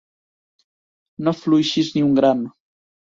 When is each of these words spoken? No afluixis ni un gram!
No 1.27 1.33
afluixis 1.37 1.93
ni 1.99 2.05
un 2.07 2.17
gram! 2.21 2.43